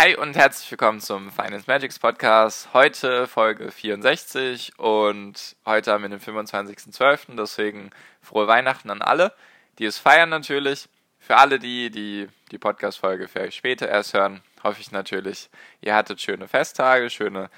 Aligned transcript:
Hi 0.00 0.14
und 0.14 0.36
herzlich 0.36 0.70
willkommen 0.70 1.00
zum 1.00 1.32
Finance 1.32 1.64
Magics 1.66 1.98
Podcast. 1.98 2.68
Heute 2.72 3.26
Folge 3.26 3.72
64 3.72 4.78
und 4.78 5.56
heute 5.66 5.90
haben 5.90 6.02
wir 6.02 6.08
den 6.08 6.20
25.12. 6.20 7.34
Deswegen 7.36 7.90
frohe 8.22 8.46
Weihnachten 8.46 8.90
an 8.90 9.02
alle, 9.02 9.34
die 9.80 9.86
es 9.86 9.98
feiern 9.98 10.28
natürlich. 10.28 10.88
Für 11.18 11.38
alle 11.38 11.58
die, 11.58 11.90
die 11.90 12.28
die 12.52 12.58
Podcast-Folge 12.58 13.26
vielleicht 13.26 13.56
später 13.56 13.88
erst 13.88 14.14
hören, 14.14 14.40
hoffe 14.62 14.80
ich 14.80 14.92
natürlich, 14.92 15.50
ihr 15.80 15.96
hattet 15.96 16.20
schöne 16.20 16.46
Festtage, 16.46 17.10
schöne 17.10 17.50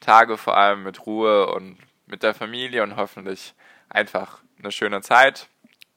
Tage 0.00 0.36
vor 0.36 0.54
allem 0.54 0.82
mit 0.82 1.06
Ruhe 1.06 1.46
und 1.46 1.78
mit 2.04 2.22
der 2.22 2.34
Familie 2.34 2.82
und 2.82 2.96
hoffentlich 2.96 3.54
einfach 3.88 4.42
eine 4.58 4.70
schöne 4.70 5.00
Zeit. 5.00 5.48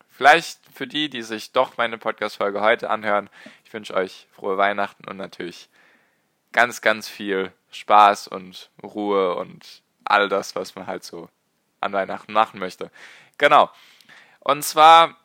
Vielleicht 0.07 0.59
für 0.73 0.87
die, 0.87 1.09
die 1.09 1.23
sich 1.23 1.51
doch 1.51 1.75
meine 1.75 1.97
Podcast-Folge 1.97 2.61
heute 2.61 2.89
anhören, 2.89 3.29
ich 3.65 3.73
wünsche 3.73 3.95
euch 3.95 4.27
frohe 4.31 4.57
Weihnachten 4.57 5.05
und 5.05 5.17
natürlich 5.17 5.67
ganz, 6.51 6.81
ganz 6.81 7.07
viel 7.07 7.51
Spaß 7.71 8.27
und 8.27 8.69
Ruhe 8.81 9.35
und 9.35 9.81
all 10.03 10.29
das, 10.29 10.55
was 10.55 10.75
man 10.75 10.87
halt 10.87 11.03
so 11.03 11.29
an 11.81 11.93
Weihnachten 11.93 12.33
machen 12.33 12.59
möchte. 12.59 12.91
Genau. 13.37 13.69
Und 14.39 14.63
zwar 14.63 15.17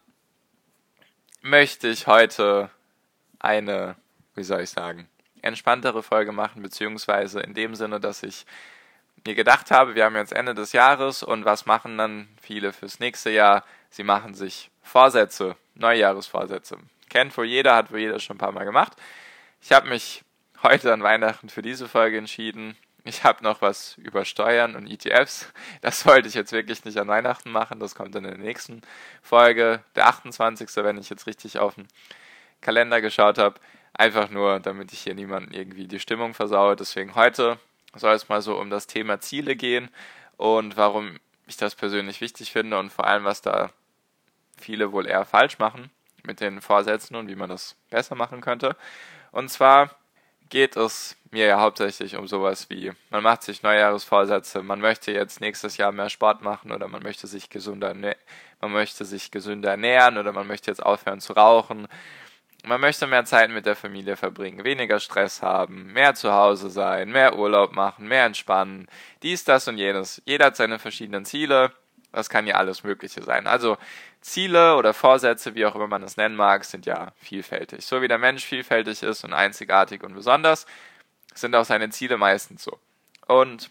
möchte 1.40 1.88
ich 1.88 2.06
heute 2.06 2.70
eine, 3.38 3.96
wie 4.34 4.44
soll 4.44 4.62
ich 4.62 4.70
sagen, 4.70 5.08
entspanntere 5.42 6.02
Folge 6.02 6.32
machen, 6.32 6.62
beziehungsweise 6.62 7.40
in 7.40 7.54
dem 7.54 7.74
Sinne, 7.74 8.00
dass 8.00 8.22
ich 8.22 8.46
mir 9.26 9.34
gedacht 9.34 9.70
habe, 9.70 9.94
wir 9.94 10.04
haben 10.04 10.16
jetzt 10.16 10.32
Ende 10.32 10.54
des 10.54 10.72
Jahres 10.72 11.22
und 11.22 11.44
was 11.44 11.66
machen 11.66 11.98
dann 11.98 12.28
viele 12.40 12.72
fürs 12.72 13.00
nächste 13.00 13.30
Jahr? 13.30 13.64
Sie 13.90 14.02
machen 14.04 14.34
sich 14.34 14.70
Vorsätze, 14.82 15.56
Neujahresvorsätze. 15.74 16.78
Kennt 17.08 17.36
wohl 17.36 17.46
jeder, 17.46 17.76
hat 17.76 17.92
wohl 17.92 18.00
jeder 18.00 18.20
schon 18.20 18.36
ein 18.36 18.38
paar 18.38 18.52
Mal 18.52 18.64
gemacht. 18.64 18.94
Ich 19.60 19.72
habe 19.72 19.88
mich 19.88 20.24
heute 20.64 20.94
an 20.94 21.02
Weihnachten 21.02 21.50
für 21.50 21.60
diese 21.60 21.88
Folge 21.88 22.16
entschieden. 22.16 22.74
Ich 23.04 23.22
habe 23.22 23.44
noch 23.44 23.60
was 23.60 23.98
über 23.98 24.24
Steuern 24.24 24.74
und 24.74 24.90
ETFs. 24.90 25.52
Das 25.82 26.06
wollte 26.06 26.26
ich 26.26 26.32
jetzt 26.32 26.52
wirklich 26.52 26.86
nicht 26.86 26.96
an 26.96 27.06
Weihnachten 27.06 27.50
machen. 27.50 27.80
Das 27.80 27.94
kommt 27.94 28.14
dann 28.14 28.24
in 28.24 28.30
der 28.30 28.40
nächsten 28.40 28.80
Folge, 29.22 29.84
der 29.94 30.06
28. 30.06 30.74
wenn 30.76 30.96
ich 30.96 31.10
jetzt 31.10 31.26
richtig 31.26 31.58
auf 31.58 31.74
den 31.74 31.86
Kalender 32.62 33.02
geschaut 33.02 33.36
habe. 33.36 33.60
Einfach 33.92 34.30
nur, 34.30 34.58
damit 34.58 34.90
ich 34.94 35.00
hier 35.00 35.14
niemanden 35.14 35.52
irgendwie 35.52 35.86
die 35.86 36.00
Stimmung 36.00 36.32
versaue. 36.32 36.76
Deswegen 36.76 37.14
heute 37.14 37.58
soll 37.94 38.14
es 38.14 38.30
mal 38.30 38.40
so 38.40 38.58
um 38.58 38.70
das 38.70 38.86
Thema 38.86 39.20
Ziele 39.20 39.56
gehen 39.56 39.90
und 40.38 40.78
warum 40.78 41.20
ich 41.46 41.58
das 41.58 41.74
persönlich 41.74 42.22
wichtig 42.22 42.52
finde 42.52 42.78
und 42.78 42.90
vor 42.90 43.06
allem, 43.06 43.24
was 43.24 43.42
da 43.42 43.70
viele 44.58 44.92
wohl 44.92 45.06
eher 45.06 45.26
falsch 45.26 45.58
machen 45.58 45.90
mit 46.22 46.40
den 46.40 46.62
Vorsätzen 46.62 47.16
und 47.16 47.28
wie 47.28 47.36
man 47.36 47.50
das 47.50 47.76
besser 47.90 48.14
machen 48.14 48.40
könnte. 48.40 48.76
Und 49.30 49.50
zwar 49.50 49.94
geht 50.54 50.76
es 50.76 51.16
mir 51.32 51.46
ja 51.46 51.60
hauptsächlich 51.60 52.14
um 52.14 52.28
sowas 52.28 52.70
wie, 52.70 52.92
man 53.10 53.24
macht 53.24 53.42
sich 53.42 53.64
Neujahresvorsätze, 53.64 54.62
man 54.62 54.80
möchte 54.80 55.10
jetzt 55.10 55.40
nächstes 55.40 55.78
Jahr 55.78 55.90
mehr 55.90 56.08
Sport 56.08 56.42
machen 56.42 56.70
oder 56.70 56.86
man 56.86 57.02
möchte 57.02 57.26
sich 57.26 57.50
gesünder, 57.50 57.92
man 58.60 58.72
möchte 58.72 59.04
sich 59.04 59.32
gesünder 59.32 59.72
ernähren 59.72 60.16
oder 60.16 60.30
man 60.30 60.46
möchte 60.46 60.70
jetzt 60.70 60.80
aufhören 60.80 61.20
zu 61.20 61.32
rauchen. 61.32 61.88
Man 62.64 62.80
möchte 62.80 63.08
mehr 63.08 63.24
Zeit 63.24 63.50
mit 63.50 63.66
der 63.66 63.74
Familie 63.74 64.16
verbringen, 64.16 64.62
weniger 64.62 65.00
Stress 65.00 65.42
haben, 65.42 65.92
mehr 65.92 66.14
zu 66.14 66.32
Hause 66.32 66.70
sein, 66.70 67.10
mehr 67.10 67.36
Urlaub 67.36 67.72
machen, 67.72 68.06
mehr 68.06 68.24
entspannen, 68.24 68.86
dies, 69.24 69.42
das 69.42 69.66
und 69.66 69.76
jenes. 69.76 70.22
Jeder 70.24 70.46
hat 70.46 70.56
seine 70.56 70.78
verschiedenen 70.78 71.24
Ziele. 71.24 71.72
Das 72.14 72.28
kann 72.28 72.46
ja 72.46 72.54
alles 72.54 72.84
Mögliche 72.84 73.22
sein. 73.22 73.46
Also 73.46 73.76
Ziele 74.20 74.76
oder 74.76 74.94
Vorsätze, 74.94 75.54
wie 75.54 75.66
auch 75.66 75.74
immer 75.74 75.88
man 75.88 76.02
es 76.04 76.16
nennen 76.16 76.36
mag, 76.36 76.64
sind 76.64 76.86
ja 76.86 77.12
vielfältig. 77.16 77.84
So 77.84 78.02
wie 78.02 78.08
der 78.08 78.18
Mensch 78.18 78.44
vielfältig 78.44 79.02
ist 79.02 79.24
und 79.24 79.32
einzigartig 79.32 80.02
und 80.04 80.14
besonders, 80.14 80.66
sind 81.34 81.54
auch 81.56 81.64
seine 81.64 81.90
Ziele 81.90 82.16
meistens 82.16 82.62
so. 82.62 82.78
Und 83.26 83.70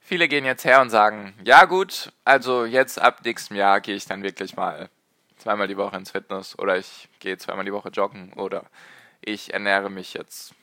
viele 0.00 0.28
gehen 0.28 0.46
jetzt 0.46 0.64
her 0.64 0.80
und 0.80 0.88
sagen, 0.88 1.34
ja 1.44 1.66
gut, 1.66 2.10
also 2.24 2.64
jetzt 2.64 2.98
ab 2.98 3.20
nächstem 3.24 3.58
Jahr 3.58 3.82
gehe 3.82 3.96
ich 3.96 4.06
dann 4.06 4.22
wirklich 4.22 4.56
mal 4.56 4.88
zweimal 5.36 5.68
die 5.68 5.76
Woche 5.76 5.96
ins 5.96 6.10
Fitness 6.10 6.58
oder 6.58 6.78
ich 6.78 7.08
gehe 7.20 7.36
zweimal 7.36 7.66
die 7.66 7.72
Woche 7.72 7.90
joggen 7.90 8.32
oder 8.32 8.64
ich 9.20 9.52
ernähre 9.52 9.90
mich 9.90 10.14
jetzt 10.14 10.54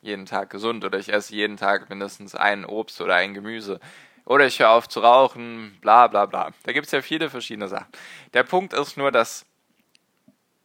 jeden 0.00 0.24
Tag 0.24 0.48
gesund 0.48 0.84
oder 0.84 0.98
ich 0.98 1.12
esse 1.12 1.34
jeden 1.34 1.58
Tag 1.58 1.90
mindestens 1.90 2.34
ein 2.34 2.64
Obst 2.64 3.00
oder 3.02 3.16
ein 3.16 3.34
Gemüse 3.34 3.80
oder 4.26 4.44
ich 4.44 4.58
höre 4.58 4.70
auf 4.70 4.88
zu 4.88 5.00
rauchen, 5.00 5.78
bla 5.80 6.08
bla 6.08 6.26
bla. 6.26 6.50
Da 6.64 6.72
gibt 6.72 6.86
es 6.86 6.92
ja 6.92 7.00
viele 7.00 7.30
verschiedene 7.30 7.68
Sachen. 7.68 7.86
Der 8.34 8.42
Punkt 8.42 8.74
ist 8.74 8.96
nur, 8.96 9.10
dass, 9.10 9.46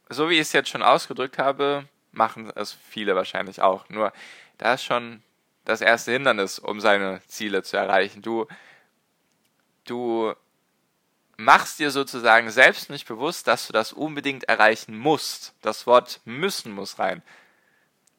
so 0.10 0.30
wie 0.30 0.34
ich 0.34 0.42
es 0.42 0.52
jetzt 0.52 0.70
schon 0.70 0.82
ausgedrückt 0.82 1.38
habe, 1.38 1.86
machen 2.12 2.52
es 2.56 2.74
viele 2.74 3.16
wahrscheinlich 3.16 3.62
auch. 3.62 3.88
Nur 3.88 4.12
da 4.58 4.74
ist 4.74 4.84
schon 4.84 5.22
das 5.64 5.80
erste 5.80 6.12
Hindernis, 6.12 6.58
um 6.60 6.82
seine 6.82 7.22
Ziele 7.28 7.62
zu 7.62 7.78
erreichen. 7.78 8.24
Du, 8.24 8.48
du 9.86 10.34
machst 11.38 11.78
dir 11.78 11.92
sozusagen 11.92 12.50
selbst 12.50 12.90
nicht 12.90 13.08
bewusst, 13.08 13.48
dass 13.48 13.68
du 13.68 13.74
das 13.74 13.94
unbedingt 13.94 14.46
erreichen 14.46 14.98
musst. 14.98 15.54
Das 15.62 15.86
Wort 15.86 16.20
müssen 16.26 16.72
muss 16.72 16.98
rein. 16.98 17.22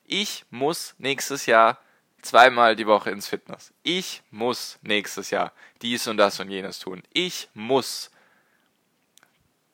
Ich 0.05 0.45
muss 0.51 0.95
nächstes 0.99 1.47
Jahr 1.47 1.79
zweimal 2.23 2.77
die 2.77 2.87
Woche 2.87 3.11
ins 3.11 3.29
Fitness. 3.29 3.75
Ich 3.83 4.23
muss 4.31 4.79
nächstes 4.83 5.31
Jahr 5.31 5.53
dies 5.83 6.07
und 6.07 6.17
das 6.17 6.41
und 6.41 6.49
jenes 6.49 6.79
tun. 6.79 7.03
Ich 7.13 7.51
muss. 7.53 8.11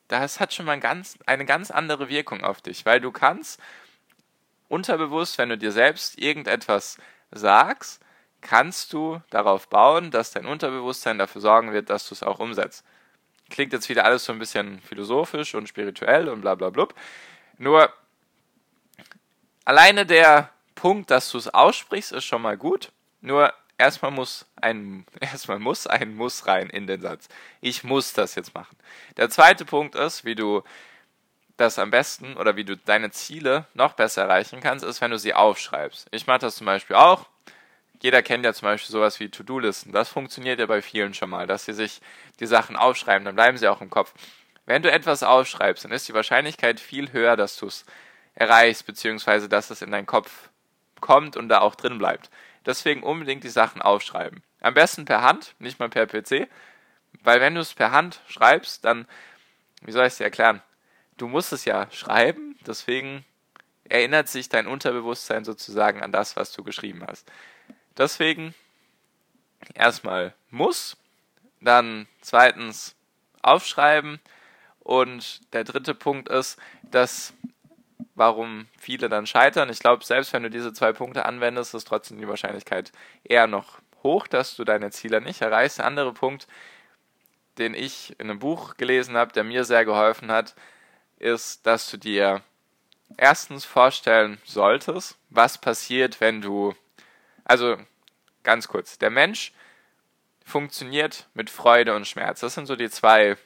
Das 0.07 0.39
hat 0.39 0.53
schon 0.53 0.65
mal 0.65 0.79
ganz, 0.79 1.17
eine 1.27 1.45
ganz 1.45 1.69
andere 1.71 2.09
Wirkung 2.09 2.43
auf 2.43 2.61
dich, 2.61 2.85
weil 2.85 2.99
du 2.99 3.11
kannst 3.11 3.61
unterbewusst, 4.67 5.37
wenn 5.37 5.49
du 5.49 5.57
dir 5.57 5.71
selbst 5.71 6.19
irgendetwas 6.19 6.97
sagst, 7.31 8.01
kannst 8.41 8.93
du 8.93 9.21
darauf 9.29 9.67
bauen, 9.67 10.11
dass 10.11 10.31
dein 10.31 10.45
Unterbewusstsein 10.45 11.19
dafür 11.19 11.41
sorgen 11.41 11.73
wird, 11.73 11.89
dass 11.89 12.07
du 12.07 12.15
es 12.15 12.23
auch 12.23 12.39
umsetzt. 12.39 12.83
Klingt 13.49 13.73
jetzt 13.73 13.89
wieder 13.89 14.05
alles 14.05 14.25
so 14.25 14.31
ein 14.31 14.39
bisschen 14.39 14.79
philosophisch 14.81 15.55
und 15.55 15.67
spirituell 15.67 16.29
und 16.29 16.41
bla 16.41 16.55
bla 16.55 16.69
blub. 16.69 16.95
Nur 17.57 17.91
alleine 19.65 20.05
der 20.05 20.51
Punkt, 20.79 21.11
dass 21.11 21.29
du 21.29 21.37
es 21.37 21.53
aussprichst, 21.53 22.13
ist 22.13 22.23
schon 22.23 22.41
mal 22.41 22.57
gut. 22.57 22.91
Nur 23.19 23.53
erstmal 23.77 24.11
muss 24.11 24.45
ein 24.55 25.05
erstmal 25.19 25.59
muss 25.59 25.87
ein 25.87 26.15
muss 26.15 26.47
rein 26.47 26.69
in 26.69 26.87
den 26.87 27.01
Satz. 27.01 27.27
Ich 27.59 27.83
muss 27.83 28.13
das 28.13 28.35
jetzt 28.35 28.53
machen. 28.53 28.77
Der 29.17 29.29
zweite 29.29 29.65
Punkt 29.65 29.95
ist, 29.95 30.23
wie 30.23 30.35
du 30.35 30.63
das 31.57 31.77
am 31.79 31.91
besten 31.91 32.37
oder 32.37 32.55
wie 32.55 32.63
du 32.63 32.77
deine 32.77 33.11
Ziele 33.11 33.65
noch 33.73 33.93
besser 33.93 34.21
erreichen 34.23 34.61
kannst, 34.61 34.85
ist, 34.85 35.01
wenn 35.01 35.11
du 35.11 35.19
sie 35.19 35.33
aufschreibst. 35.33 36.07
Ich 36.11 36.27
mache 36.27 36.39
das 36.39 36.55
zum 36.55 36.65
Beispiel 36.65 36.95
auch. 36.95 37.25
Jeder 38.01 38.21
kennt 38.21 38.45
ja 38.45 38.53
zum 38.53 38.67
Beispiel 38.67 38.93
sowas 38.93 39.19
wie 39.19 39.27
To-Do-Listen. 39.27 39.91
Das 39.91 40.07
funktioniert 40.07 40.61
ja 40.61 40.65
bei 40.65 40.81
vielen 40.81 41.13
schon 41.13 41.29
mal, 41.29 41.47
dass 41.47 41.65
sie 41.65 41.73
sich 41.73 41.99
die 42.39 42.45
Sachen 42.45 42.77
aufschreiben, 42.77 43.25
dann 43.25 43.35
bleiben 43.35 43.57
sie 43.57 43.67
auch 43.67 43.81
im 43.81 43.89
Kopf. 43.89 44.13
Wenn 44.65 44.81
du 44.81 44.89
etwas 44.89 45.23
aufschreibst, 45.23 45.83
dann 45.83 45.91
ist 45.91 46.07
die 46.07 46.13
Wahrscheinlichkeit 46.13 46.79
viel 46.79 47.11
höher, 47.11 47.35
dass 47.35 47.57
du 47.57 47.65
es 47.65 47.85
erreichst, 48.35 48.85
beziehungsweise 48.85 49.49
dass 49.49 49.69
es 49.69 49.81
in 49.81 49.91
deinen 49.91 50.05
Kopf 50.05 50.48
kommt 51.01 51.37
und 51.37 51.49
da 51.49 51.59
auch 51.59 51.75
drin 51.75 51.97
bleibt. 51.97 52.29
Deswegen 52.65 53.03
unbedingt 53.03 53.43
die 53.43 53.49
Sachen 53.49 53.81
aufschreiben. 53.81 54.43
Am 54.61 54.73
besten 54.73 55.05
per 55.05 55.21
Hand, 55.21 55.55
nicht 55.59 55.79
mal 55.79 55.89
per 55.89 56.05
PC, 56.05 56.47
weil 57.23 57.41
wenn 57.41 57.55
du 57.55 57.61
es 57.61 57.73
per 57.73 57.91
Hand 57.91 58.21
schreibst, 58.27 58.85
dann, 58.85 59.07
wie 59.81 59.91
soll 59.91 60.05
ich 60.05 60.13
es 60.13 60.17
dir 60.17 60.25
erklären? 60.25 60.61
Du 61.17 61.27
musst 61.27 61.53
es 61.53 61.65
ja 61.65 61.89
schreiben, 61.91 62.57
deswegen 62.65 63.25
erinnert 63.85 64.29
sich 64.29 64.49
dein 64.49 64.67
Unterbewusstsein 64.67 65.43
sozusagen 65.43 66.01
an 66.01 66.11
das, 66.11 66.35
was 66.35 66.51
du 66.51 66.63
geschrieben 66.63 67.03
hast. 67.07 67.29
Deswegen 67.97 68.53
erstmal 69.73 70.33
muss, 70.49 70.95
dann 71.59 72.07
zweitens 72.21 72.95
aufschreiben 73.41 74.19
und 74.79 75.41
der 75.53 75.63
dritte 75.63 75.93
Punkt 75.93 76.29
ist, 76.29 76.57
dass 76.83 77.33
warum 78.19 78.67
viele 78.77 79.07
dann 79.07 79.25
scheitern. 79.25 79.69
Ich 79.69 79.79
glaube, 79.79 80.03
selbst 80.03 80.33
wenn 80.33 80.43
du 80.43 80.49
diese 80.49 80.73
zwei 80.73 80.91
Punkte 80.91 81.25
anwendest, 81.25 81.73
ist 81.73 81.87
trotzdem 81.87 82.19
die 82.19 82.27
Wahrscheinlichkeit 82.27 82.91
eher 83.23 83.47
noch 83.47 83.79
hoch, 84.03 84.27
dass 84.27 84.57
du 84.57 84.65
deine 84.65 84.91
Ziele 84.91 85.21
nicht 85.21 85.41
erreichst. 85.41 85.79
Der 85.79 85.85
andere 85.85 86.13
Punkt, 86.13 86.45
den 87.57 87.73
ich 87.73 88.13
in 88.19 88.29
einem 88.29 88.39
Buch 88.39 88.75
gelesen 88.75 89.15
habe, 89.15 89.31
der 89.31 89.45
mir 89.45 89.63
sehr 89.63 89.85
geholfen 89.85 90.31
hat, 90.31 90.55
ist, 91.17 91.65
dass 91.65 91.89
du 91.89 91.97
dir 91.97 92.41
erstens 93.15 93.63
vorstellen 93.63 94.37
solltest, 94.43 95.17
was 95.29 95.57
passiert, 95.57 96.19
wenn 96.19 96.41
du, 96.41 96.75
also 97.45 97.77
ganz 98.43 98.67
kurz, 98.67 98.97
der 98.97 99.11
Mensch 99.11 99.53
funktioniert 100.43 101.27
mit 101.33 101.49
Freude 101.49 101.95
und 101.95 102.05
Schmerz. 102.05 102.41
Das 102.41 102.53
sind 102.53 102.65
so 102.65 102.75
die 102.75 102.89
zwei, 102.89 103.37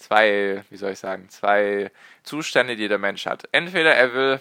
zwei, 0.00 0.64
wie 0.70 0.76
soll 0.76 0.92
ich 0.92 0.98
sagen, 0.98 1.28
zwei 1.28 1.90
Zustände, 2.22 2.76
die 2.76 2.88
der 2.88 2.98
Mensch 2.98 3.26
hat. 3.26 3.48
Entweder 3.52 3.94
er 3.94 4.14
will 4.14 4.40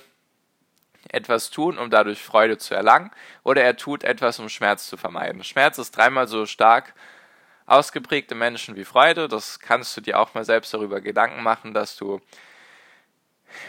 etwas 1.09 1.49
tun, 1.49 1.77
um 1.77 1.89
dadurch 1.89 2.21
Freude 2.21 2.57
zu 2.57 2.73
erlangen, 2.73 3.11
oder 3.43 3.63
er 3.63 3.77
tut 3.77 4.03
etwas, 4.03 4.39
um 4.39 4.49
Schmerz 4.49 4.87
zu 4.87 4.97
vermeiden. 4.97 5.43
Schmerz 5.43 5.77
ist 5.77 5.95
dreimal 5.95 6.27
so 6.27 6.45
stark 6.45 6.93
ausgeprägt 7.65 8.31
im 8.31 8.39
Menschen 8.39 8.75
wie 8.75 8.85
Freude. 8.85 9.27
Das 9.27 9.59
kannst 9.59 9.95
du 9.95 10.01
dir 10.01 10.19
auch 10.19 10.33
mal 10.33 10.43
selbst 10.43 10.73
darüber 10.73 11.01
Gedanken 11.01 11.43
machen, 11.43 11.73
dass 11.73 11.95
du 11.95 12.19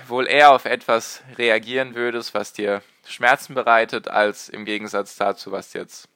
wohl 0.06 0.26
eher 0.26 0.52
auf 0.52 0.64
etwas 0.64 1.22
reagieren 1.38 1.94
würdest, 1.94 2.34
was 2.34 2.52
dir 2.52 2.82
Schmerzen 3.06 3.54
bereitet, 3.54 4.08
als 4.08 4.48
im 4.48 4.64
Gegensatz 4.64 5.16
dazu, 5.16 5.52
was 5.52 5.70
dir 5.70 5.82
jetzt 5.82 6.08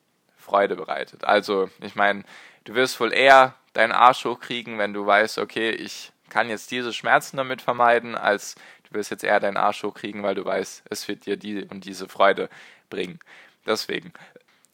Freude 0.45 0.77
bereitet. 0.77 1.25
Also, 1.25 1.71
ich 1.81 1.95
meine, 1.95 2.25
du 2.65 2.75
wirst 2.75 3.01
wohl 3.01 3.13
eher 3.13 3.55
deinen 3.73 3.93
Arsch 3.93 4.25
hochkriegen, 4.25 4.79
wenn 4.79 4.93
du 4.93 5.05
weißt, 5.07 5.39
okay, 5.39 5.71
ich 5.71 6.13
kann 6.29 6.49
jetzt 6.49 6.71
diese 6.71 6.93
Schmerzen 6.93 7.37
damit 7.37 7.63
vermeiden, 7.63 8.15
als 8.15 8.55
du 8.89 8.95
wirst 8.95 9.11
jetzt 9.11 9.25
eher 9.25 9.41
deinen 9.41 9.57
Arsch 9.57 9.83
hochkriegen, 9.83 10.23
weil 10.23 10.35
du 10.35 10.45
weißt, 10.45 10.85
es 10.91 11.09
wird 11.09 11.27
dir 11.27 11.37
die 11.37 11.65
und 11.65 11.85
diese 11.85 12.09
Freude 12.09 12.49
bringen. 12.91 13.19
Deswegen. 13.67 14.13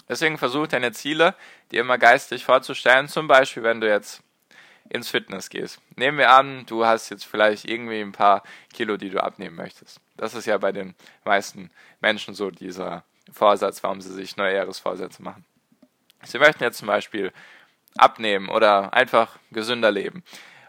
Deswegen 0.09 0.39
versuch 0.39 0.67
deine 0.67 0.93
Ziele 0.93 1.35
dir 1.71 1.81
immer 1.81 1.99
geistig 1.99 2.45
vorzustellen. 2.45 3.09
Zum 3.09 3.29
Beispiel, 3.29 3.63
wenn 3.63 3.81
du 3.81 3.89
jetzt 3.89 4.23
ins 4.89 5.09
Fitness 5.09 5.49
gehst. 5.51 5.81
Nehmen 5.97 6.19
wir 6.19 6.31
an, 6.31 6.67
du 6.67 6.85
hast 6.85 7.11
jetzt 7.11 7.25
vielleicht 7.25 7.65
irgendwie 7.65 8.01
ein 8.01 8.13
paar 8.13 8.43
Kilo, 8.73 8.97
die 8.97 9.11
du 9.11 9.23
abnehmen 9.23 9.55
möchtest. 9.55 10.01
Das 10.17 10.35
ist 10.35 10.47
ja 10.47 10.59
bei 10.59 10.73
den 10.73 10.95
meisten 11.25 11.71
Menschen 12.01 12.35
so 12.35 12.51
dieser 12.51 13.05
Vorsatz, 13.33 13.83
warum 13.85 14.01
sie 14.01 14.13
sich 14.13 14.37
Neujahresvorsätze 14.37 15.23
machen. 15.23 15.45
Sie 16.25 16.39
möchten 16.39 16.63
jetzt 16.63 16.79
zum 16.79 16.89
Beispiel 16.89 17.33
abnehmen 17.97 18.49
oder 18.49 18.93
einfach 18.95 19.39
gesünder 19.51 19.91
leben. 19.91 20.23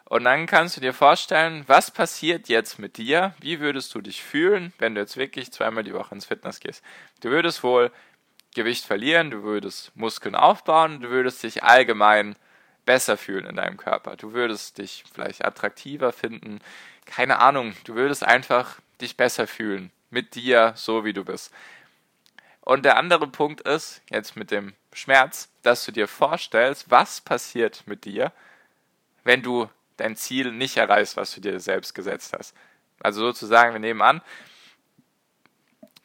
Und 0.05 0.25
dann 0.25 0.45
kannst 0.45 0.75
du 0.75 0.81
dir 0.81 0.93
vorstellen, 0.93 1.63
was 1.67 1.89
passiert 1.89 2.49
jetzt 2.49 2.79
mit 2.79 2.97
dir? 2.97 3.33
Wie 3.39 3.61
würdest 3.61 3.95
du 3.95 4.01
dich 4.01 4.21
fühlen, 4.21 4.73
wenn 4.77 4.93
du 4.93 5.01
jetzt 5.01 5.15
wirklich 5.15 5.51
zweimal 5.51 5.83
die 5.83 5.93
Woche 5.93 6.13
ins 6.13 6.25
Fitness 6.25 6.59
gehst? 6.59 6.83
Du 7.21 7.29
würdest 7.29 7.63
wohl 7.63 7.91
Gewicht 8.53 8.83
verlieren, 8.83 9.31
du 9.31 9.43
würdest 9.43 9.95
Muskeln 9.95 10.35
aufbauen, 10.35 10.99
du 10.99 11.09
würdest 11.09 11.41
dich 11.43 11.63
allgemein 11.63 12.35
besser 12.85 13.15
fühlen 13.15 13.45
in 13.45 13.55
deinem 13.55 13.77
Körper. 13.77 14.17
Du 14.17 14.33
würdest 14.33 14.79
dich 14.79 15.05
vielleicht 15.13 15.45
attraktiver 15.45 16.11
finden. 16.11 16.59
Keine 17.05 17.39
Ahnung, 17.39 17.73
du 17.85 17.95
würdest 17.95 18.25
einfach 18.25 18.79
dich 18.99 19.15
besser 19.15 19.47
fühlen 19.47 19.91
mit 20.09 20.35
dir, 20.35 20.73
so 20.75 21.05
wie 21.05 21.13
du 21.13 21.23
bist. 21.23 21.53
Und 22.59 22.83
der 22.83 22.97
andere 22.97 23.27
Punkt 23.27 23.61
ist, 23.61 24.01
jetzt 24.09 24.35
mit 24.35 24.51
dem 24.51 24.73
Schmerz, 24.93 25.49
dass 25.61 25.85
du 25.85 25.91
dir 25.91 26.07
vorstellst, 26.07 26.91
was 26.91 27.21
passiert 27.21 27.83
mit 27.85 28.05
dir, 28.05 28.31
wenn 29.23 29.41
du 29.41 29.69
dein 29.97 30.15
Ziel 30.15 30.51
nicht 30.51 30.77
erreichst, 30.77 31.17
was 31.17 31.33
du 31.33 31.41
dir 31.41 31.59
selbst 31.59 31.93
gesetzt 31.93 32.33
hast. 32.37 32.55
Also 32.99 33.21
sozusagen, 33.21 33.73
wir 33.73 33.79
nehmen 33.79 34.01
an, 34.01 34.21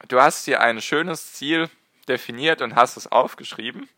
du 0.09 0.21
hast 0.21 0.47
dir 0.47 0.61
ein 0.61 0.81
schönes 0.81 1.33
Ziel 1.35 1.69
definiert 2.09 2.63
und 2.63 2.75
hast 2.75 2.97
es 2.97 3.11
aufgeschrieben 3.11 3.89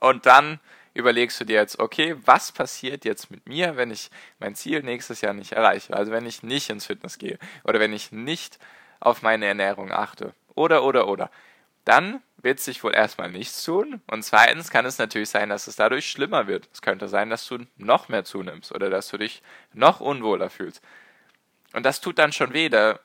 und 0.00 0.26
dann 0.26 0.60
überlegst 0.92 1.40
du 1.40 1.44
dir 1.44 1.56
jetzt, 1.56 1.78
okay, 1.78 2.16
was 2.24 2.52
passiert 2.52 3.04
jetzt 3.04 3.30
mit 3.30 3.48
mir, 3.48 3.76
wenn 3.76 3.90
ich 3.90 4.10
mein 4.38 4.54
Ziel 4.54 4.82
nächstes 4.82 5.20
Jahr 5.20 5.32
nicht 5.32 5.52
erreiche? 5.52 5.94
Also 5.94 6.12
wenn 6.12 6.26
ich 6.26 6.42
nicht 6.42 6.68
ins 6.68 6.86
Fitness 6.86 7.18
gehe 7.18 7.38
oder 7.64 7.80
wenn 7.80 7.92
ich 7.92 8.12
nicht 8.12 8.58
auf 8.98 9.22
meine 9.22 9.46
Ernährung 9.46 9.92
achte 9.92 10.34
oder, 10.54 10.84
oder, 10.84 11.08
oder. 11.08 11.30
Dann 11.90 12.22
wird 12.36 12.60
sich 12.60 12.84
wohl 12.84 12.94
erstmal 12.94 13.32
nichts 13.32 13.64
tun 13.64 14.00
und 14.06 14.22
zweitens 14.22 14.70
kann 14.70 14.86
es 14.86 14.98
natürlich 14.98 15.28
sein, 15.28 15.48
dass 15.48 15.66
es 15.66 15.74
dadurch 15.74 16.08
schlimmer 16.08 16.46
wird. 16.46 16.68
Es 16.72 16.82
könnte 16.82 17.08
sein, 17.08 17.30
dass 17.30 17.44
du 17.48 17.66
noch 17.78 18.08
mehr 18.08 18.24
zunimmst 18.24 18.72
oder 18.72 18.90
dass 18.90 19.08
du 19.08 19.18
dich 19.18 19.42
noch 19.72 19.98
unwohler 19.98 20.50
fühlst. 20.50 20.84
Und 21.72 21.84
das 21.84 22.00
tut 22.00 22.20
dann 22.20 22.30
schon 22.30 22.52
weh. 22.52 22.68
Da 22.68 23.00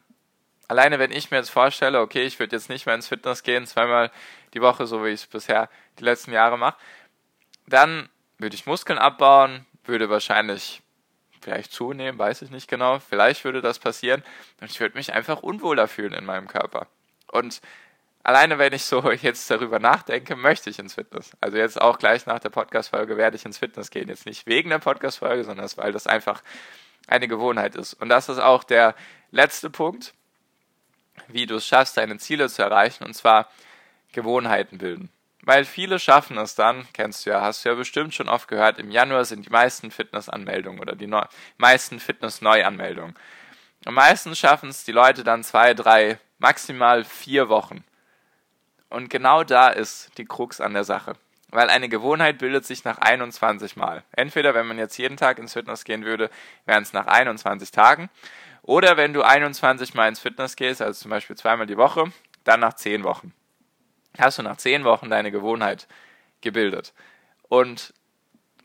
alleine 0.67 0.99
wenn 0.99 1.11
ich 1.11 1.31
mir 1.31 1.37
jetzt 1.37 1.49
vorstelle, 1.49 1.99
okay, 1.99 2.27
ich 2.27 2.37
würde 2.37 2.55
jetzt 2.55 2.69
nicht 2.69 2.85
mehr 2.85 2.93
ins 2.93 3.07
Fitness 3.07 3.41
gehen, 3.41 3.65
zweimal 3.65 4.11
die 4.53 4.61
Woche, 4.61 4.85
so 4.85 5.03
wie 5.03 5.09
ich 5.09 5.21
es 5.21 5.25
bisher 5.25 5.67
die 5.97 6.03
letzten 6.03 6.31
Jahre 6.31 6.59
mache, 6.59 6.77
dann 7.65 8.07
würde 8.37 8.55
ich 8.55 8.67
Muskeln 8.67 8.99
abbauen, 8.99 9.65
würde 9.85 10.11
wahrscheinlich 10.11 10.83
vielleicht 11.41 11.71
zunehmen, 11.71 12.19
weiß 12.19 12.43
ich 12.43 12.51
nicht 12.51 12.69
genau. 12.69 12.99
Vielleicht 12.99 13.45
würde 13.45 13.63
das 13.63 13.79
passieren 13.79 14.23
und 14.61 14.69
ich 14.69 14.79
würde 14.79 14.95
mich 14.95 15.11
einfach 15.11 15.41
unwohler 15.41 15.87
fühlen 15.87 16.13
in 16.13 16.25
meinem 16.25 16.47
Körper. 16.47 16.85
Und 17.31 17.61
alleine 18.25 18.57
wenn 18.57 18.73
ich 18.73 18.83
so 18.83 19.11
jetzt 19.21 19.49
darüber 19.49 19.79
nachdenke, 19.79 20.35
möchte 20.35 20.69
ich 20.69 20.79
ins 20.79 20.95
Fitness. 20.95 21.31
Also 21.39 21.57
jetzt 21.57 21.79
auch 21.79 21.99
gleich 21.99 22.25
nach 22.25 22.39
der 22.39 22.49
Podcast-Folge 22.49 23.17
werde 23.17 23.37
ich 23.37 23.45
ins 23.45 23.59
Fitness 23.59 23.91
gehen. 23.91 24.09
Jetzt 24.09 24.25
nicht 24.25 24.47
wegen 24.47 24.69
der 24.69 24.79
Podcast-Folge, 24.79 25.43
sondern 25.43 25.69
weil 25.75 25.91
das 25.91 26.07
einfach 26.07 26.41
eine 27.07 27.27
Gewohnheit 27.27 27.75
ist. 27.75 27.93
Und 27.93 28.09
das 28.09 28.27
ist 28.27 28.39
auch 28.39 28.63
der 28.63 28.95
letzte 29.31 29.69
Punkt, 29.69 30.13
wie 31.27 31.45
du 31.45 31.55
es 31.55 31.67
schaffst, 31.67 31.97
deine 31.97 32.17
Ziele 32.17 32.49
zu 32.49 32.63
erreichen, 32.63 33.03
und 33.03 33.13
zwar 33.13 33.49
Gewohnheiten 34.11 34.79
bilden. 34.79 35.09
Weil 35.43 35.63
viele 35.63 35.99
schaffen 35.99 36.37
es 36.39 36.55
dann, 36.55 36.87
kennst 36.93 37.25
du 37.25 37.29
ja, 37.29 37.41
hast 37.41 37.63
du 37.63 37.69
ja 37.69 37.75
bestimmt 37.75 38.15
schon 38.15 38.27
oft 38.27 38.47
gehört, 38.47 38.79
im 38.79 38.89
Januar 38.89 39.25
sind 39.25 39.45
die 39.45 39.51
meisten 39.51 39.91
Fitnessanmeldungen 39.91 40.79
oder 40.79 40.95
die 40.95 41.05
Neu 41.05 41.21
meisten 41.57 41.99
Fitness-Neuanmeldungen. 41.99 43.15
Am 43.85 43.93
meisten 43.93 44.35
schaffen 44.35 44.69
es 44.69 44.83
die 44.83 44.91
Leute 44.91 45.23
dann 45.23 45.43
zwei, 45.43 45.75
drei, 45.75 46.17
maximal 46.39 47.03
vier 47.03 47.49
Wochen. 47.49 47.83
Und 48.89 49.09
genau 49.09 49.43
da 49.43 49.69
ist 49.69 50.17
die 50.17 50.25
Krux 50.25 50.61
an 50.61 50.73
der 50.73 50.83
Sache. 50.83 51.13
Weil 51.49 51.69
eine 51.69 51.89
Gewohnheit 51.89 52.37
bildet 52.37 52.65
sich 52.65 52.83
nach 52.83 52.97
21 52.97 53.75
Mal. 53.75 54.03
Entweder, 54.11 54.53
wenn 54.53 54.67
man 54.67 54.77
jetzt 54.77 54.97
jeden 54.97 55.17
Tag 55.17 55.39
ins 55.39 55.53
Fitness 55.53 55.83
gehen 55.83 56.03
würde, 56.03 56.29
wären 56.65 56.83
es 56.83 56.93
nach 56.93 57.07
21 57.07 57.71
Tagen. 57.71 58.09
Oder 58.61 58.97
wenn 58.97 59.13
du 59.13 59.21
21 59.21 59.93
Mal 59.93 60.09
ins 60.09 60.19
Fitness 60.19 60.55
gehst, 60.55 60.81
also 60.81 60.99
zum 60.99 61.11
Beispiel 61.11 61.35
zweimal 61.35 61.67
die 61.67 61.77
Woche, 61.77 62.11
dann 62.43 62.59
nach 62.59 62.73
10 62.73 63.03
Wochen 63.03 63.33
hast 64.19 64.37
du 64.37 64.43
nach 64.43 64.57
zehn 64.57 64.83
Wochen 64.83 65.09
deine 65.09 65.31
Gewohnheit 65.31 65.87
gebildet. 66.41 66.93
Und 67.47 67.93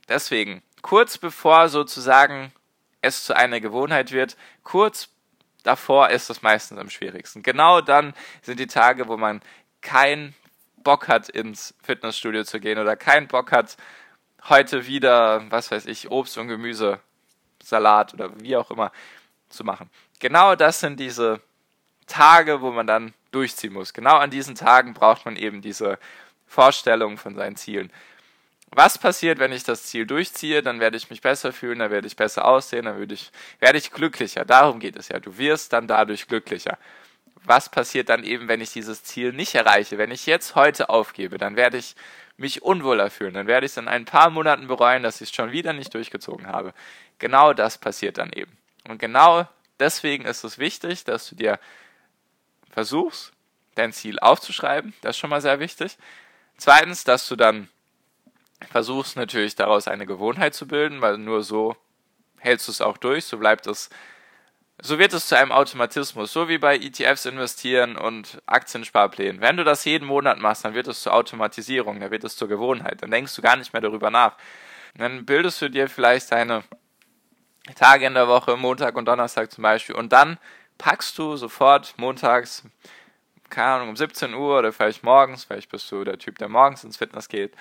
deswegen, 0.09 0.63
kurz 0.83 1.19
bevor 1.19 1.69
sozusagen 1.69 2.53
es 3.01 3.25
zu 3.25 3.35
einer 3.35 3.61
Gewohnheit 3.61 4.13
wird, 4.13 4.37
kurz 4.63 5.09
davor 5.63 6.11
ist 6.11 6.31
es 6.31 6.43
meistens 6.43 6.79
am 6.79 6.91
schwierigsten. 6.91 7.43
Genau 7.43 7.81
dann 7.81 8.15
sind 8.43 8.61
die 8.61 8.67
Tage, 8.67 9.09
wo 9.09 9.17
man 9.17 9.41
keinen 9.81 10.35
Bock 10.83 11.09
hat, 11.09 11.28
ins 11.28 11.75
Fitnessstudio 11.83 12.45
zu 12.45 12.61
gehen 12.61 12.78
oder 12.78 12.97
keinen 12.97 13.28
Bock 13.28 13.52
hat, 13.52 13.76
heute 14.49 14.87
wieder, 14.87 15.50
was 15.50 15.71
weiß 15.71 15.87
ich, 15.87 16.11
Obst 16.11 16.38
und 16.38 16.49
Gemüse, 16.49 17.00
Salat 17.62 18.14
oder 18.14 18.31
wie 18.40 18.57
auch 18.57 18.71
immer 18.71 18.93
zu 19.49 19.64
machen. 19.64 19.90
Genau 20.19 20.55
das 20.55 20.81
sind 20.81 20.99
diese 20.99 21.40
Tage, 22.07 22.61
wo 22.61 22.71
man 22.71 22.87
dann 22.87 23.14
durchziehen 23.31 23.73
muss. 23.73 23.93
Genau 23.93 24.16
an 24.16 24.31
diesen 24.31 24.55
Tagen 24.55 24.95
braucht 24.95 25.25
man 25.25 25.37
eben 25.37 25.61
diese 25.62 25.99
Vorstellung 26.47 27.19
von 27.19 27.35
seinen 27.37 27.57
Zielen. 27.57 27.93
Was 28.73 28.99
passiert, 28.99 29.38
wenn 29.38 29.52
ich 29.52 29.64
das 29.64 29.85
Ziel 29.85 30.07
durchziehe? 30.07 30.62
Dann 30.62 30.81
werde 30.81 30.97
ich 30.97 31.11
mich 31.11 31.21
besser 31.21 31.52
fühlen, 31.52 31.81
dann 31.81 31.90
werde 31.90 32.07
ich 32.07 32.16
besser 32.16 32.45
aussehen, 32.45 32.85
dann 32.85 32.99
werde 32.99 33.14
ich, 33.14 33.31
werde 33.59 33.78
ich 33.78 33.90
glücklicher. 33.90 34.45
Darum 34.45 34.78
geht 34.78 34.97
es 34.97 35.09
ja. 35.09 35.19
Du 35.19 35.38
wirst 35.38 35.73
dann 35.73 35.88
dadurch 35.88 36.28
glücklicher. 36.28 36.78
Was 37.45 37.69
passiert 37.69 38.09
dann 38.09 38.23
eben, 38.23 38.49
wenn 38.49 38.61
ich 38.61 38.73
dieses 38.73 39.03
Ziel 39.03 39.33
nicht 39.33 39.55
erreiche? 39.55 39.99
Wenn 39.99 40.11
ich 40.11 40.27
jetzt 40.27 40.55
heute 40.55 40.89
aufgebe, 40.89 41.39
dann 41.39 41.57
werde 41.57 41.79
ich 41.79 41.97
mich 42.37 42.63
unwohler 42.63 43.11
fühlen. 43.11 43.35
Dann 43.35 43.47
werde 43.47 43.67
ich 43.67 43.73
es 43.73 43.79
in 43.79 43.89
ein 43.89 44.05
paar 44.05 44.31
Monaten 44.31 44.67
bereuen, 44.67 45.03
dass 45.03 45.21
ich 45.21 45.29
es 45.31 45.35
schon 45.35 45.53
wieder 45.53 45.73
nicht 45.73 45.93
durchgezogen 45.93 46.47
habe. 46.47 46.73
Genau 47.19 47.53
das 47.53 47.79
passiert 47.79 48.19
dann 48.19 48.33
eben. 48.33 48.57
Und 48.89 48.99
genau 48.99 49.47
deswegen 49.79 50.25
ist 50.25 50.45
es 50.45 50.59
wichtig, 50.59 51.05
dass 51.05 51.29
du 51.29 51.35
dir 51.35 51.59
versuchst, 52.71 53.33
dein 53.75 53.93
Ziel 53.93 54.19
aufzuschreiben. 54.19 54.95
Das 55.03 55.17
ist 55.17 55.21
schon 55.21 55.31
mal 55.31 55.43
sehr 55.43 55.61
wichtig. 55.61 55.99
Zweitens, 56.57 57.05
dass 57.05 57.29
du 57.29 57.37
dann 57.37 57.69
versuchst 58.71 59.17
natürlich 59.17 59.55
daraus 59.55 59.89
eine 59.89 60.07
Gewohnheit 60.07 60.55
zu 60.55 60.67
bilden, 60.67 61.01
weil 61.01 61.19
nur 61.19 61.43
so 61.43 61.77
hältst 62.39 62.69
du 62.69 62.73
es 62.73 62.81
auch 62.81 62.97
durch, 62.97 63.25
so 63.25 63.39
bleibt 63.39 63.67
es, 63.67 63.91
so 64.83 64.99
wird 64.99 65.13
es 65.13 65.27
zu 65.27 65.37
einem 65.37 65.53
Automatismus, 65.53 66.33
so 66.33 66.49
wie 66.49 66.59
bei 66.59 66.77
ETFs 66.77 67.27
investieren 67.27 67.97
und 67.97 68.41
Aktiensparplänen. 68.47 69.41
Wenn 69.41 69.57
du 69.57 69.65
das 69.65 69.85
jeden 69.85 70.07
Monat 70.07 70.39
machst, 70.39 70.65
dann 70.65 70.75
wird 70.75 70.89
es 70.89 71.03
zur 71.03 71.15
Automatisierung, 71.15 72.01
dann 72.01 72.11
wird 72.11 72.25
es 72.25 72.37
zur 72.37 72.49
Gewohnheit, 72.49 73.03
dann 73.03 73.11
denkst 73.11 73.35
du 73.37 73.43
gar 73.43 73.57
nicht 73.57 73.73
mehr 73.73 73.83
darüber 73.83 74.11
nach. 74.11 74.37
dann 74.97 75.25
bildest 75.25 75.63
du 75.63 75.71
dir 75.71 75.89
vielleicht 75.89 76.33
deine 76.33 76.65
Tage 77.77 78.07
in 78.07 78.15
der 78.15 78.29
Woche, 78.29 78.57
Montag 78.57 78.97
und 78.97 79.07
Donnerstag 79.07 79.53
zum 79.53 79.63
Beispiel, 79.63 79.95
und 79.95 80.13
dann 80.13 80.39
packst 80.79 81.17
du 81.19 81.37
sofort 81.37 81.95
montags, 81.99 82.65
keine 83.51 83.75
Ahnung, 83.75 83.91
um 83.91 83.97
17 83.97 84.35
Uhr 84.35 84.59
oder 84.59 84.73
vielleicht 84.73 85.05
morgens, 85.05 85.45
vielleicht 85.45 85.71
bist 85.71 85.91
du 85.93 86.05
der 86.05 86.19
Typ, 86.19 86.39
der 86.39 86.49
morgens 86.49 86.85
ins 86.85 86.97
Fitness 86.97 87.29
geht, 87.29 87.55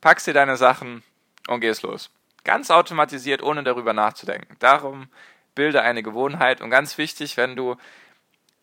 packst 0.00 0.26
dir 0.26 0.34
deine 0.34 0.56
Sachen 0.56 1.02
und 1.48 1.60
gehst 1.60 1.82
los. 1.82 2.10
Ganz 2.44 2.70
automatisiert, 2.70 3.42
ohne 3.42 3.62
darüber 3.64 3.92
nachzudenken. 3.92 4.56
Darum 4.60 5.08
bilde 5.54 5.82
eine 5.82 6.02
Gewohnheit. 6.02 6.60
Und 6.60 6.70
ganz 6.70 6.98
wichtig, 6.98 7.36
wenn 7.36 7.56
du 7.56 7.76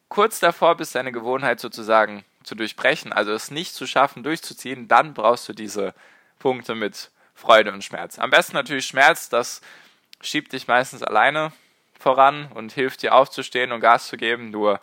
kurz 0.10 0.40
davor 0.40 0.78
bist, 0.78 0.96
deine 0.96 1.12
Gewohnheit 1.12 1.60
sozusagen 1.60 2.24
zu 2.44 2.56
durchbrechen, 2.56 3.12
also 3.12 3.34
es 3.34 3.52
nicht 3.52 3.74
zu 3.74 3.88
schaffen, 3.88 4.24
durchzuziehen, 4.24 4.88
dann 4.88 5.14
brauchst 5.14 5.50
du 5.50 5.54
diese 5.54 5.94
Punkte 6.40 6.76
mit 6.76 7.12
Freude 7.34 7.72
und 7.72 7.84
Schmerz. 7.84 8.20
Am 8.20 8.30
besten 8.30 8.54
natürlich 8.54 8.86
Schmerz, 8.86 9.30
das 9.30 9.62
schiebt 10.22 10.54
dich 10.54 10.68
meistens 10.68 11.04
alleine 11.04 11.52
voran 12.00 12.52
und 12.54 12.72
hilft 12.72 13.04
dir 13.04 13.14
aufzustehen 13.14 13.72
und 13.72 13.82
Gas 13.82 14.08
zu 14.08 14.18
geben. 14.18 14.50
Nur 14.50 14.80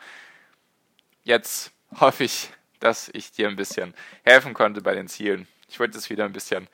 jetzt 1.24 1.72
hoffe 1.98 2.24
ich, 2.24 2.50
dass 2.80 3.08
ich 3.12 3.32
dir 3.32 3.48
ein 3.48 3.56
bisschen 3.56 3.94
helfen 4.24 4.54
konnte 4.54 4.82
bei 4.82 4.94
den 4.94 5.08
Zielen. 5.08 5.48
Ich 5.68 5.80
wollte 5.80 5.96
jetzt 5.96 6.10
wieder 6.10 6.24
ein 6.24 6.32
bisschen 6.32 6.68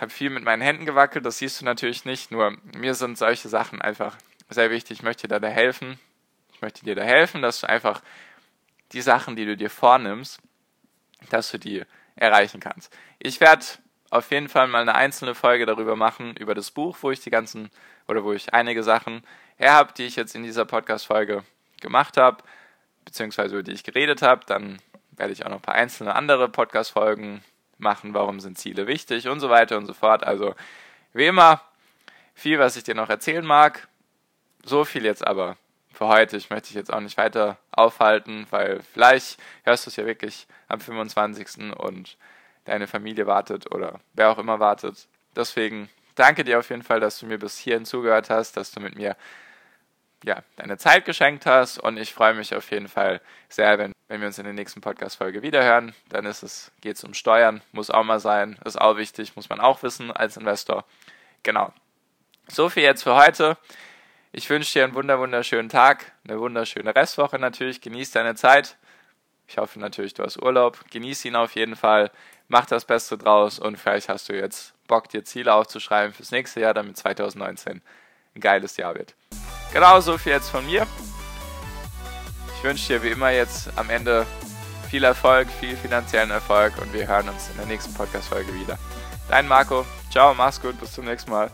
habe 0.00 0.10
viel 0.10 0.30
mit 0.30 0.44
meinen 0.44 0.62
Händen 0.62 0.86
gewackelt, 0.86 1.24
das 1.24 1.38
siehst 1.38 1.60
du 1.60 1.64
natürlich 1.64 2.04
nicht, 2.04 2.30
nur 2.30 2.56
mir 2.76 2.94
sind 2.94 3.18
solche 3.18 3.48
Sachen 3.48 3.80
einfach 3.80 4.16
sehr 4.48 4.70
wichtig. 4.70 4.98
Ich 4.98 5.02
möchte 5.02 5.28
dir 5.28 5.40
da 5.40 5.48
helfen. 5.48 5.98
Ich 6.52 6.60
möchte 6.60 6.84
dir 6.84 6.94
da 6.94 7.02
helfen, 7.02 7.42
dass 7.42 7.60
du 7.60 7.68
einfach 7.68 8.02
die 8.92 9.00
Sachen, 9.00 9.36
die 9.36 9.46
du 9.46 9.56
dir 9.56 9.70
vornimmst, 9.70 10.40
dass 11.30 11.50
du 11.50 11.58
die 11.58 11.84
erreichen 12.16 12.60
kannst. 12.60 12.92
Ich 13.18 13.40
werde 13.40 13.64
auf 14.10 14.30
jeden 14.30 14.48
Fall 14.48 14.66
mal 14.66 14.82
eine 14.82 14.94
einzelne 14.94 15.34
Folge 15.34 15.66
darüber 15.66 15.96
machen, 15.96 16.36
über 16.36 16.54
das 16.54 16.70
Buch, 16.70 16.98
wo 17.00 17.10
ich 17.10 17.20
die 17.20 17.30
ganzen 17.30 17.70
oder 18.08 18.24
wo 18.24 18.32
ich 18.32 18.52
einige 18.52 18.82
Sachen 18.82 19.22
her 19.56 19.72
habe, 19.72 19.92
die 19.92 20.04
ich 20.04 20.16
jetzt 20.16 20.34
in 20.34 20.42
dieser 20.42 20.64
Podcast-Folge 20.64 21.44
gemacht 21.80 22.16
habe, 22.16 22.42
beziehungsweise 23.04 23.54
über 23.54 23.62
die 23.62 23.72
ich 23.72 23.84
geredet 23.84 24.22
habe. 24.22 24.44
Dann 24.46 24.82
werde 25.12 25.32
ich 25.32 25.46
auch 25.46 25.50
noch 25.50 25.58
ein 25.58 25.62
paar 25.62 25.76
einzelne 25.76 26.14
andere 26.14 26.48
Podcast-Folgen 26.48 27.44
machen, 27.80 28.14
warum 28.14 28.40
sind 28.40 28.58
Ziele 28.58 28.86
wichtig 28.86 29.28
und 29.28 29.40
so 29.40 29.50
weiter 29.50 29.76
und 29.76 29.86
so 29.86 29.94
fort. 29.94 30.24
Also 30.24 30.54
wie 31.12 31.26
immer, 31.26 31.62
viel, 32.34 32.58
was 32.58 32.76
ich 32.76 32.84
dir 32.84 32.94
noch 32.94 33.10
erzählen 33.10 33.44
mag. 33.44 33.88
So 34.64 34.84
viel 34.84 35.04
jetzt 35.04 35.26
aber 35.26 35.56
für 35.92 36.06
heute. 36.06 36.36
Ich 36.36 36.50
möchte 36.50 36.68
dich 36.68 36.76
jetzt 36.76 36.92
auch 36.92 37.00
nicht 37.00 37.16
weiter 37.16 37.58
aufhalten, 37.72 38.46
weil 38.50 38.80
vielleicht 38.82 39.40
hörst 39.64 39.86
du 39.86 39.90
es 39.90 39.96
ja 39.96 40.06
wirklich 40.06 40.46
am 40.68 40.80
25. 40.80 41.76
und 41.76 42.16
deine 42.64 42.86
Familie 42.86 43.26
wartet 43.26 43.74
oder 43.74 44.00
wer 44.14 44.30
auch 44.30 44.38
immer 44.38 44.60
wartet. 44.60 45.08
Deswegen 45.36 45.88
danke 46.14 46.44
dir 46.44 46.58
auf 46.58 46.70
jeden 46.70 46.82
Fall, 46.82 47.00
dass 47.00 47.18
du 47.18 47.26
mir 47.26 47.38
bis 47.38 47.58
hierhin 47.58 47.84
zugehört 47.84 48.30
hast, 48.30 48.56
dass 48.56 48.70
du 48.70 48.80
mit 48.80 48.96
mir 48.96 49.16
ja, 50.24 50.42
deine 50.56 50.76
Zeit 50.76 51.04
geschenkt 51.04 51.46
hast 51.46 51.78
und 51.78 51.96
ich 51.96 52.12
freue 52.12 52.34
mich 52.34 52.54
auf 52.54 52.70
jeden 52.70 52.88
Fall 52.88 53.20
sehr, 53.48 53.78
wenn, 53.78 53.92
wenn 54.08 54.20
wir 54.20 54.26
uns 54.26 54.38
in 54.38 54.44
der 54.44 54.52
nächsten 54.52 54.80
Podcast-Folge 54.80 55.42
wiederhören. 55.42 55.94
Dann 56.08 56.26
ist 56.26 56.42
es, 56.42 56.70
geht 56.80 56.96
es 56.96 57.04
um 57.04 57.14
Steuern, 57.14 57.62
muss 57.72 57.90
auch 57.90 58.04
mal 58.04 58.20
sein, 58.20 58.58
ist 58.64 58.80
auch 58.80 58.96
wichtig, 58.96 59.36
muss 59.36 59.48
man 59.48 59.60
auch 59.60 59.82
wissen 59.82 60.10
als 60.10 60.36
Investor. 60.36 60.84
Genau. 61.42 61.72
So 62.48 62.68
viel 62.68 62.82
jetzt 62.82 63.02
für 63.02 63.14
heute. 63.14 63.56
Ich 64.32 64.48
wünsche 64.50 64.72
dir 64.72 64.84
einen 64.84 64.94
wunder 64.94 65.18
wunderschönen 65.18 65.68
Tag, 65.68 66.12
eine 66.24 66.38
wunderschöne 66.38 66.94
Restwoche 66.94 67.38
natürlich. 67.38 67.80
Genieß 67.80 68.12
deine 68.12 68.34
Zeit. 68.34 68.76
Ich 69.48 69.58
hoffe 69.58 69.80
natürlich, 69.80 70.14
du 70.14 70.22
hast 70.22 70.40
Urlaub. 70.40 70.78
Genieß 70.90 71.24
ihn 71.24 71.34
auf 71.34 71.54
jeden 71.56 71.74
Fall. 71.74 72.10
Mach 72.46 72.66
das 72.66 72.84
Beste 72.84 73.16
draus 73.18 73.58
und 73.58 73.76
vielleicht 73.76 74.08
hast 74.08 74.28
du 74.28 74.36
jetzt 74.36 74.74
Bock, 74.86 75.08
dir 75.08 75.24
Ziele 75.24 75.54
aufzuschreiben 75.54 76.12
fürs 76.12 76.30
nächste 76.30 76.60
Jahr, 76.60 76.74
damit 76.74 76.96
2019 76.96 77.80
ein 78.34 78.40
geiles 78.40 78.76
Jahr 78.76 78.94
wird. 78.94 79.14
Genau 79.72 80.00
so 80.00 80.18
viel 80.18 80.32
jetzt 80.32 80.50
von 80.50 80.64
mir. 80.66 80.86
Ich 82.56 82.64
wünsche 82.64 82.88
dir 82.88 83.02
wie 83.02 83.08
immer 83.08 83.30
jetzt 83.30 83.70
am 83.76 83.88
Ende 83.88 84.26
viel 84.90 85.04
Erfolg, 85.04 85.48
viel 85.60 85.76
finanziellen 85.76 86.30
Erfolg 86.30 86.74
und 86.82 86.92
wir 86.92 87.06
hören 87.06 87.28
uns 87.28 87.48
in 87.50 87.56
der 87.56 87.66
nächsten 87.66 87.94
Podcast-Folge 87.94 88.52
wieder. 88.54 88.78
Dein 89.28 89.46
Marco. 89.46 89.86
Ciao, 90.10 90.34
mach's 90.34 90.60
gut, 90.60 90.78
bis 90.80 90.92
zum 90.92 91.04
nächsten 91.04 91.30
Mal. 91.30 91.50